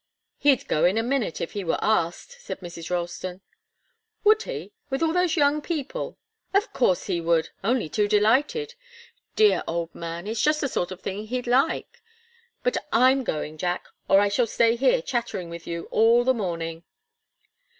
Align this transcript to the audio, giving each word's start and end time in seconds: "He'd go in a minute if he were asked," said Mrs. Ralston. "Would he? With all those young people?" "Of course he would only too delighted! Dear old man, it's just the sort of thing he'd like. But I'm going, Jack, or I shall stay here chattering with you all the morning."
"He'd 0.39 0.67
go 0.67 0.83
in 0.83 0.97
a 0.97 1.03
minute 1.03 1.39
if 1.41 1.51
he 1.51 1.63
were 1.63 1.77
asked," 1.79 2.41
said 2.41 2.61
Mrs. 2.61 2.89
Ralston. 2.89 3.41
"Would 4.23 4.41
he? 4.41 4.71
With 4.89 5.03
all 5.03 5.13
those 5.13 5.35
young 5.35 5.61
people?" 5.61 6.17
"Of 6.55 6.73
course 6.73 7.03
he 7.05 7.21
would 7.21 7.49
only 7.63 7.87
too 7.87 8.07
delighted! 8.07 8.73
Dear 9.35 9.61
old 9.67 9.93
man, 9.93 10.25
it's 10.25 10.41
just 10.41 10.59
the 10.61 10.67
sort 10.69 10.89
of 10.89 11.01
thing 11.01 11.27
he'd 11.27 11.45
like. 11.45 12.01
But 12.63 12.77
I'm 12.91 13.23
going, 13.23 13.59
Jack, 13.59 13.85
or 14.07 14.19
I 14.19 14.27
shall 14.29 14.47
stay 14.47 14.75
here 14.75 15.03
chattering 15.03 15.51
with 15.51 15.67
you 15.67 15.83
all 15.91 16.23
the 16.23 16.33
morning." 16.33 16.83